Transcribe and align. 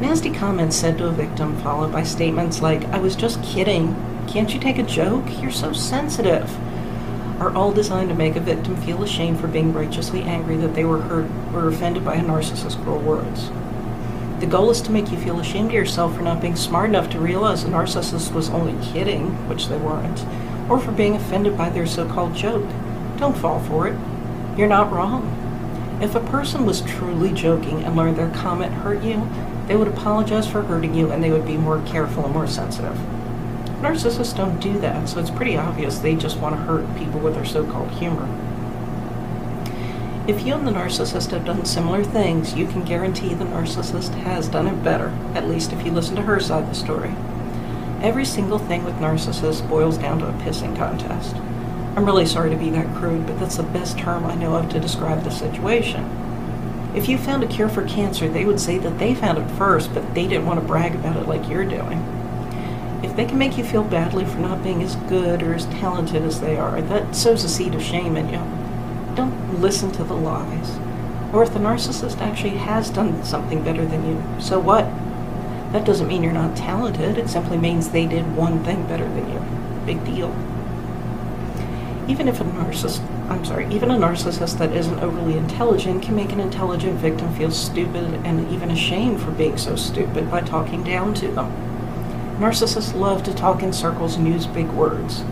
Nasty 0.00 0.30
comments 0.30 0.74
said 0.74 0.98
to 0.98 1.06
a 1.06 1.12
victim, 1.12 1.56
followed 1.58 1.92
by 1.92 2.02
statements 2.02 2.60
like, 2.60 2.84
I 2.86 2.98
was 2.98 3.14
just 3.14 3.42
kidding. 3.44 3.94
Can't 4.26 4.52
you 4.52 4.58
take 4.58 4.78
a 4.78 4.82
joke? 4.82 5.24
You're 5.40 5.52
so 5.52 5.72
sensitive. 5.72 6.50
Are 7.40 7.54
all 7.54 7.72
designed 7.72 8.08
to 8.08 8.14
make 8.14 8.34
a 8.34 8.40
victim 8.40 8.76
feel 8.76 9.04
ashamed 9.04 9.40
for 9.40 9.46
being 9.46 9.72
righteously 9.72 10.22
angry 10.22 10.56
that 10.56 10.74
they 10.74 10.84
were 10.84 11.00
hurt 11.00 11.30
or 11.54 11.68
offended 11.68 12.04
by 12.04 12.16
a 12.16 12.22
narcissist's 12.22 12.74
cruel 12.74 12.98
words. 12.98 13.50
The 14.40 14.46
goal 14.46 14.70
is 14.70 14.82
to 14.82 14.90
make 14.90 15.12
you 15.12 15.18
feel 15.18 15.38
ashamed 15.38 15.68
of 15.68 15.74
yourself 15.74 16.16
for 16.16 16.22
not 16.22 16.40
being 16.40 16.56
smart 16.56 16.90
enough 16.90 17.08
to 17.10 17.20
realize 17.20 17.62
the 17.62 17.70
narcissist 17.70 18.32
was 18.32 18.50
only 18.50 18.74
kidding, 18.84 19.48
which 19.48 19.68
they 19.68 19.76
weren't, 19.76 20.24
or 20.68 20.80
for 20.80 20.90
being 20.90 21.14
offended 21.14 21.56
by 21.56 21.70
their 21.70 21.86
so 21.86 22.06
called 22.08 22.34
joke. 22.34 22.68
Don't 23.16 23.36
fall 23.36 23.60
for 23.60 23.86
it. 23.86 23.96
You're 24.56 24.66
not 24.66 24.92
wrong. 24.92 25.43
If 26.00 26.14
a 26.14 26.20
person 26.20 26.66
was 26.66 26.82
truly 26.82 27.32
joking 27.32 27.84
and 27.84 27.96
learned 27.96 28.16
their 28.16 28.30
comment 28.30 28.72
hurt 28.72 29.02
you, 29.02 29.28
they 29.68 29.76
would 29.76 29.88
apologize 29.88 30.46
for 30.46 30.62
hurting 30.62 30.94
you 30.94 31.10
and 31.10 31.22
they 31.22 31.30
would 31.30 31.46
be 31.46 31.56
more 31.56 31.82
careful 31.86 32.24
and 32.24 32.34
more 32.34 32.46
sensitive. 32.46 32.96
Narcissists 33.80 34.36
don't 34.36 34.60
do 34.60 34.78
that, 34.80 35.08
so 35.08 35.20
it's 35.20 35.30
pretty 35.30 35.56
obvious 35.56 35.98
they 35.98 36.16
just 36.16 36.38
want 36.38 36.56
to 36.56 36.62
hurt 36.62 36.96
people 36.96 37.20
with 37.20 37.34
their 37.34 37.44
so 37.44 37.64
called 37.64 37.90
humor. 37.92 38.28
If 40.26 40.46
you 40.46 40.54
and 40.54 40.66
the 40.66 40.72
narcissist 40.72 41.32
have 41.32 41.44
done 41.44 41.66
similar 41.66 42.02
things, 42.02 42.54
you 42.54 42.66
can 42.66 42.82
guarantee 42.84 43.34
the 43.34 43.44
narcissist 43.44 44.14
has 44.22 44.48
done 44.48 44.66
it 44.66 44.82
better, 44.82 45.08
at 45.34 45.48
least 45.48 45.72
if 45.72 45.84
you 45.84 45.92
listen 45.92 46.16
to 46.16 46.22
her 46.22 46.40
side 46.40 46.62
of 46.62 46.70
the 46.70 46.74
story. 46.74 47.14
Every 48.00 48.24
single 48.24 48.58
thing 48.58 48.84
with 48.84 48.94
narcissists 48.96 49.66
boils 49.68 49.98
down 49.98 50.18
to 50.20 50.28
a 50.28 50.32
pissing 50.32 50.76
contest. 50.76 51.36
I'm 51.96 52.04
really 52.04 52.26
sorry 52.26 52.50
to 52.50 52.56
be 52.56 52.70
that 52.70 52.94
crude, 52.96 53.26
but 53.26 53.38
that's 53.38 53.56
the 53.56 53.62
best 53.62 53.98
term 53.98 54.24
I 54.24 54.34
know 54.34 54.56
of 54.56 54.68
to 54.70 54.80
describe 54.80 55.22
the 55.22 55.30
situation. 55.30 56.10
If 56.94 57.08
you 57.08 57.18
found 57.18 57.42
a 57.42 57.48
cure 57.48 57.68
for 57.68 57.86
cancer, 57.86 58.28
they 58.28 58.44
would 58.44 58.60
say 58.60 58.78
that 58.78 58.98
they 58.98 59.14
found 59.14 59.38
it 59.38 59.56
first, 59.56 59.92
but 59.94 60.14
they 60.14 60.26
didn't 60.26 60.46
want 60.46 60.60
to 60.60 60.66
brag 60.66 60.94
about 60.94 61.16
it 61.16 61.28
like 61.28 61.48
you're 61.48 61.64
doing. 61.64 61.98
If 63.02 63.16
they 63.16 63.26
can 63.26 63.38
make 63.38 63.58
you 63.58 63.64
feel 63.64 63.84
badly 63.84 64.24
for 64.24 64.38
not 64.38 64.62
being 64.62 64.82
as 64.82 64.96
good 64.96 65.42
or 65.42 65.54
as 65.54 65.66
talented 65.66 66.22
as 66.22 66.40
they 66.40 66.56
are, 66.56 66.80
that 66.82 67.14
sows 67.14 67.44
a 67.44 67.48
seed 67.48 67.74
of 67.74 67.82
shame 67.82 68.16
in 68.16 68.28
you 68.28 68.64
don't 69.14 69.60
listen 69.60 69.92
to 69.92 70.04
the 70.04 70.14
lies. 70.14 70.78
Or 71.32 71.42
if 71.42 71.52
the 71.52 71.58
narcissist 71.58 72.20
actually 72.20 72.56
has 72.56 72.90
done 72.90 73.24
something 73.24 73.62
better 73.62 73.84
than 73.84 74.06
you, 74.06 74.40
so 74.40 74.58
what? 74.58 74.84
That 75.72 75.84
doesn't 75.84 76.08
mean 76.08 76.22
you're 76.22 76.32
not 76.32 76.56
talented, 76.56 77.18
it 77.18 77.28
simply 77.28 77.56
means 77.56 77.88
they 77.88 78.06
did 78.06 78.36
one 78.36 78.64
thing 78.64 78.86
better 78.86 79.08
than 79.08 79.30
you. 79.30 79.40
Big 79.86 80.04
deal. 80.04 80.34
Even 82.06 82.28
if 82.28 82.40
a 82.40 82.44
narcissist, 82.44 83.02
I'm 83.30 83.44
sorry, 83.44 83.66
even 83.72 83.90
a 83.90 83.96
narcissist 83.96 84.58
that 84.58 84.72
isn't 84.72 85.00
overly 85.00 85.38
intelligent 85.38 86.02
can 86.02 86.14
make 86.14 86.32
an 86.32 86.40
intelligent 86.40 86.98
victim 86.98 87.34
feel 87.34 87.50
stupid 87.50 88.14
and 88.24 88.50
even 88.52 88.70
ashamed 88.70 89.22
for 89.22 89.30
being 89.30 89.56
so 89.56 89.74
stupid 89.74 90.30
by 90.30 90.42
talking 90.42 90.84
down 90.84 91.14
to 91.14 91.28
them. 91.28 91.50
Narcissists 92.38 92.94
love 92.94 93.22
to 93.22 93.32
talk 93.32 93.62
in 93.62 93.72
circles 93.72 94.16
and 94.16 94.28
use 94.28 94.46
big 94.46 94.68
words, 94.70 95.24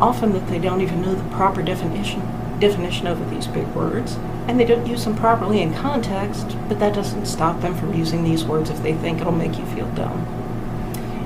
often 0.00 0.32
that 0.32 0.46
they 0.48 0.58
don't 0.58 0.80
even 0.80 1.00
know 1.00 1.14
the 1.14 1.36
proper 1.36 1.62
definition 1.62 2.20
definition 2.60 3.06
of 3.06 3.30
these 3.30 3.46
big 3.46 3.66
words, 3.68 4.16
and 4.48 4.58
they 4.58 4.64
don't 4.64 4.86
use 4.86 5.04
them 5.04 5.14
properly 5.14 5.62
in 5.62 5.72
context, 5.72 6.56
but 6.68 6.80
that 6.80 6.94
doesn't 6.94 7.26
stop 7.26 7.60
them 7.60 7.74
from 7.76 7.94
using 7.94 8.24
these 8.24 8.44
words 8.44 8.68
if 8.68 8.82
they 8.82 8.94
think 8.94 9.20
it'll 9.20 9.32
make 9.32 9.56
you 9.56 9.64
feel 9.66 9.88
dumb. 9.92 10.26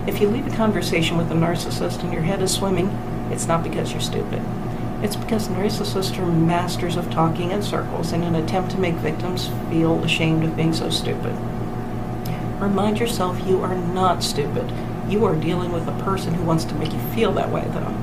If 0.06 0.20
you 0.20 0.28
leave 0.28 0.46
a 0.46 0.56
conversation 0.56 1.16
with 1.16 1.30
a 1.30 1.34
narcissist 1.34 2.02
and 2.02 2.12
your 2.12 2.22
head 2.22 2.42
is 2.42 2.52
swimming, 2.52 2.90
it's 3.32 3.46
not 3.46 3.64
because 3.64 3.92
you're 3.92 4.00
stupid. 4.00 4.42
It's 5.02 5.16
because 5.16 5.48
narcissists 5.48 6.16
are 6.18 6.26
masters 6.26 6.96
of 6.96 7.10
talking 7.10 7.50
in 7.50 7.62
circles 7.62 8.12
in 8.12 8.22
an 8.22 8.36
attempt 8.36 8.70
to 8.70 8.78
make 8.78 8.94
victims 8.94 9.50
feel 9.68 10.04
ashamed 10.04 10.44
of 10.44 10.54
being 10.54 10.72
so 10.72 10.90
stupid. 10.90 11.36
Remind 12.60 13.00
yourself 13.00 13.44
you 13.44 13.60
are 13.62 13.74
not 13.74 14.22
stupid. 14.22 14.70
You 15.08 15.24
are 15.24 15.34
dealing 15.34 15.72
with 15.72 15.88
a 15.88 16.02
person 16.04 16.34
who 16.34 16.44
wants 16.44 16.64
to 16.66 16.74
make 16.76 16.92
you 16.92 17.00
feel 17.12 17.32
that 17.32 17.50
way, 17.50 17.64
though. 17.70 17.96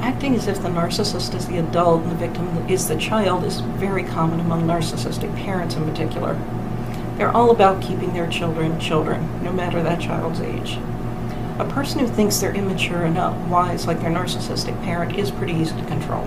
Acting 0.00 0.36
as 0.36 0.46
if 0.46 0.62
the 0.62 0.68
narcissist 0.68 1.34
is 1.34 1.48
the 1.48 1.58
adult 1.58 2.02
and 2.02 2.12
the 2.12 2.16
victim 2.16 2.46
is 2.68 2.86
the 2.86 2.96
child 2.96 3.42
is 3.42 3.60
very 3.60 4.04
common 4.04 4.38
among 4.38 4.62
narcissistic 4.62 5.34
parents 5.34 5.74
in 5.74 5.84
particular. 5.84 6.40
They're 7.16 7.34
all 7.34 7.50
about 7.50 7.82
keeping 7.82 8.12
their 8.12 8.28
children 8.28 8.78
children, 8.78 9.42
no 9.42 9.52
matter 9.52 9.82
that 9.82 10.00
child's 10.00 10.40
age. 10.40 10.78
A 11.58 11.64
person 11.64 12.00
who 12.00 12.06
thinks 12.06 12.36
they're 12.36 12.54
immature 12.54 13.04
and 13.04 13.14
not 13.14 13.48
wise 13.48 13.86
like 13.86 14.00
their 14.00 14.10
narcissistic 14.10 14.82
parent 14.84 15.18
is 15.18 15.30
pretty 15.30 15.54
easy 15.54 15.74
to 15.74 15.86
control. 15.86 16.26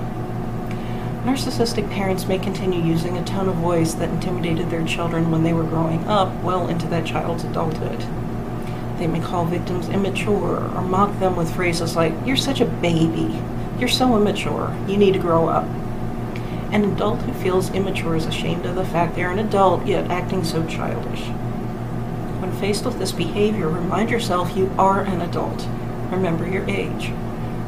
Narcissistic 1.23 1.87
parents 1.91 2.25
may 2.25 2.39
continue 2.39 2.81
using 2.81 3.15
a 3.15 3.23
tone 3.23 3.47
of 3.47 3.55
voice 3.55 3.93
that 3.93 4.09
intimidated 4.09 4.71
their 4.71 4.85
children 4.85 5.29
when 5.29 5.43
they 5.43 5.53
were 5.53 5.63
growing 5.63 6.07
up 6.07 6.33
well 6.41 6.67
into 6.67 6.87
that 6.87 7.05
child's 7.05 7.43
adulthood. 7.43 8.03
They 8.97 9.05
may 9.05 9.19
call 9.19 9.45
victims 9.45 9.87
immature 9.89 10.63
or 10.73 10.81
mock 10.81 11.19
them 11.19 11.35
with 11.35 11.53
phrases 11.53 11.95
like, 11.95 12.13
You're 12.25 12.35
such 12.35 12.59
a 12.59 12.65
baby, 12.65 13.39
you're 13.79 13.87
so 13.87 14.17
immature. 14.17 14.75
You 14.87 14.97
need 14.97 15.13
to 15.13 15.19
grow 15.19 15.47
up. 15.47 15.65
An 16.71 16.83
adult 16.83 17.21
who 17.21 17.33
feels 17.33 17.69
immature 17.69 18.15
is 18.15 18.25
ashamed 18.25 18.65
of 18.65 18.75
the 18.75 18.83
fact 18.83 19.15
they're 19.15 19.31
an 19.31 19.39
adult, 19.39 19.85
yet 19.85 20.09
acting 20.09 20.43
so 20.43 20.65
childish. 20.65 21.29
When 22.39 22.51
faced 22.53 22.85
with 22.85 22.99
this 22.99 23.11
behavior, 23.11 23.67
remind 23.67 24.09
yourself 24.09 24.55
you 24.55 24.73
are 24.77 25.01
an 25.01 25.21
adult. 25.21 25.67
Remember 26.09 26.47
your 26.47 26.67
age. 26.69 27.11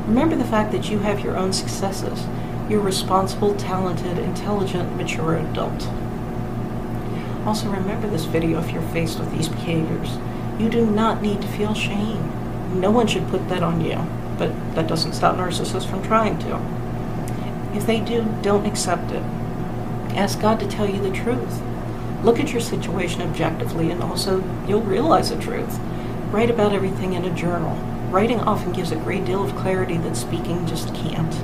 Remember 0.07 0.35
the 0.35 0.45
fact 0.45 0.71
that 0.71 0.89
you 0.89 0.99
have 0.99 1.19
your 1.19 1.37
own 1.37 1.53
successes. 1.53 2.25
You're 2.69 2.81
a 2.81 2.83
responsible, 2.83 3.55
talented, 3.55 4.17
intelligent, 4.17 4.95
mature 4.95 5.35
adult. 5.35 5.87
Also, 7.45 7.69
remember 7.69 8.07
this 8.07 8.25
video 8.25 8.59
if 8.59 8.71
you're 8.71 8.81
faced 8.89 9.19
with 9.19 9.31
these 9.31 9.49
behaviors. 9.49 10.17
You 10.59 10.69
do 10.69 10.85
not 10.85 11.21
need 11.21 11.41
to 11.41 11.47
feel 11.47 11.73
shame. 11.73 12.79
No 12.79 12.91
one 12.91 13.07
should 13.07 13.27
put 13.27 13.49
that 13.49 13.63
on 13.63 13.81
you 13.81 14.07
but 14.41 14.73
that 14.73 14.87
doesn't 14.87 15.13
stop 15.13 15.35
narcissists 15.35 15.87
from 15.87 16.01
trying 16.01 16.39
to. 16.39 16.59
If 17.77 17.85
they 17.85 17.99
do, 17.99 18.25
don't 18.41 18.65
accept 18.65 19.11
it. 19.11 19.21
Ask 20.17 20.41
God 20.41 20.59
to 20.59 20.67
tell 20.67 20.89
you 20.89 20.99
the 20.99 21.11
truth. 21.11 21.61
Look 22.23 22.39
at 22.39 22.51
your 22.51 22.61
situation 22.61 23.21
objectively, 23.21 23.89
and 23.89 24.03
also 24.03 24.43
you'll 24.67 24.81
realize 24.81 25.29
the 25.29 25.41
truth. 25.41 25.79
Write 26.29 26.49
about 26.49 26.73
everything 26.73 27.13
in 27.13 27.25
a 27.25 27.35
journal. 27.35 27.75
Writing 28.11 28.39
often 28.39 28.71
gives 28.73 28.91
a 28.91 28.95
great 28.95 29.25
deal 29.25 29.43
of 29.43 29.55
clarity 29.55 29.97
that 29.97 30.15
speaking 30.15 30.67
just 30.67 30.93
can't. 30.93 31.35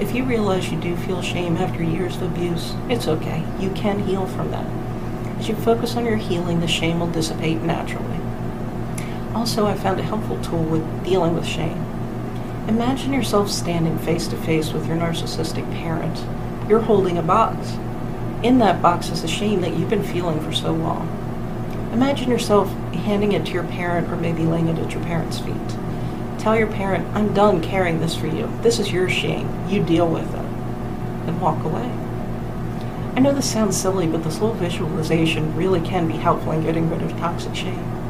If 0.00 0.14
you 0.14 0.24
realize 0.24 0.70
you 0.70 0.80
do 0.80 0.96
feel 0.96 1.22
shame 1.22 1.56
after 1.56 1.82
years 1.82 2.16
of 2.16 2.22
abuse, 2.22 2.74
it's 2.88 3.08
okay. 3.08 3.44
You 3.58 3.70
can 3.70 4.00
heal 4.00 4.26
from 4.26 4.50
that. 4.50 4.66
As 5.38 5.48
you 5.48 5.56
focus 5.56 5.96
on 5.96 6.06
your 6.06 6.16
healing, 6.16 6.60
the 6.60 6.68
shame 6.68 7.00
will 7.00 7.10
dissipate 7.10 7.62
naturally. 7.62 8.20
Also, 9.34 9.66
I 9.66 9.74
found 9.74 9.98
a 9.98 10.04
helpful 10.04 10.40
tool 10.42 10.62
with 10.62 11.04
dealing 11.04 11.34
with 11.34 11.46
shame. 11.46 11.84
Imagine 12.68 13.12
yourself 13.12 13.50
standing 13.50 13.98
face 13.98 14.28
to 14.28 14.36
face 14.36 14.72
with 14.72 14.86
your 14.86 14.96
narcissistic 14.96 15.68
parent. 15.72 16.24
You're 16.68 16.80
holding 16.80 17.18
a 17.18 17.22
box. 17.22 17.72
In 18.42 18.58
that 18.58 18.82
box 18.82 19.08
is 19.10 19.22
the 19.22 19.28
shame 19.28 19.60
that 19.60 19.76
you've 19.76 19.88
been 19.88 20.02
feeling 20.02 20.40
for 20.40 20.52
so 20.52 20.72
long. 20.72 21.08
Imagine 21.92 22.28
yourself 22.28 22.72
handing 22.92 23.32
it 23.32 23.46
to 23.46 23.52
your 23.52 23.62
parent 23.62 24.10
or 24.10 24.16
maybe 24.16 24.44
laying 24.44 24.66
it 24.66 24.78
at 24.78 24.92
your 24.92 25.02
parent's 25.04 25.38
feet. 25.38 25.54
Tell 26.40 26.56
your 26.56 26.66
parent, 26.66 27.06
I'm 27.14 27.34
done 27.34 27.62
carrying 27.62 28.00
this 28.00 28.16
for 28.16 28.26
you. 28.26 28.50
This 28.62 28.80
is 28.80 28.90
your 28.90 29.08
shame. 29.08 29.48
You 29.68 29.84
deal 29.84 30.08
with 30.08 30.28
it. 30.34 30.44
And 31.28 31.40
walk 31.40 31.62
away. 31.64 31.88
I 33.14 33.20
know 33.20 33.32
this 33.32 33.48
sounds 33.48 33.76
silly, 33.76 34.08
but 34.08 34.24
this 34.24 34.40
little 34.40 34.56
visualization 34.56 35.54
really 35.54 35.80
can 35.80 36.08
be 36.08 36.14
helpful 36.14 36.50
in 36.50 36.64
getting 36.64 36.90
rid 36.90 37.02
of 37.02 37.12
toxic 37.18 37.54
shame. 37.54 38.01